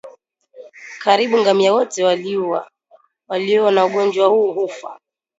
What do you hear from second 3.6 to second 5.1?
na ugonjwa huu hufa